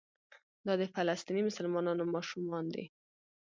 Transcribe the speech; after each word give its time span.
دا 0.65 0.73
د 0.81 0.83
فلسطیني 0.95 1.41
مسلمانانو 1.49 2.03
ماشومان 2.15 2.65
دي. 2.73 2.85